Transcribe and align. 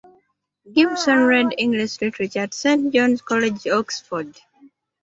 Gibson 0.73 1.19
read 1.27 1.53
English 1.59 2.01
Literature 2.01 2.39
at 2.39 2.55
Saint 2.55 2.91
John's 2.91 3.21
College, 3.21 3.67
Oxford. 3.67 4.35